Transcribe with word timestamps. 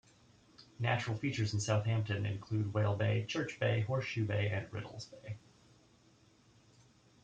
Natural 0.79 1.15
features 1.15 1.53
in 1.53 1.59
Southampton 1.59 2.25
include 2.25 2.73
Whale 2.73 2.95
Bay, 2.95 3.23
Church 3.27 3.59
Bay, 3.59 3.81
Horseshoe 3.81 4.25
Bay, 4.25 4.49
and 4.49 4.65
Riddell's 4.73 5.05
Bay. 5.05 5.37